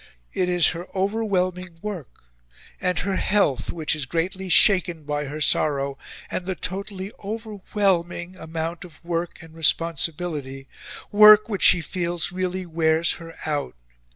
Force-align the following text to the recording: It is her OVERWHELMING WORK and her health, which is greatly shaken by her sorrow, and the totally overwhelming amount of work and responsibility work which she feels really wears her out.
It 0.33 0.49
is 0.49 0.69
her 0.69 0.87
OVERWHELMING 0.95 1.77
WORK 1.83 2.23
and 2.79 2.97
her 2.97 3.17
health, 3.17 3.71
which 3.71 3.95
is 3.95 4.07
greatly 4.07 4.49
shaken 4.49 5.03
by 5.03 5.25
her 5.25 5.39
sorrow, 5.39 5.99
and 6.31 6.47
the 6.47 6.55
totally 6.55 7.11
overwhelming 7.23 8.35
amount 8.35 8.83
of 8.83 9.05
work 9.05 9.37
and 9.43 9.53
responsibility 9.53 10.67
work 11.11 11.47
which 11.49 11.61
she 11.61 11.81
feels 11.81 12.31
really 12.31 12.65
wears 12.65 13.11
her 13.21 13.37
out. 13.45 13.75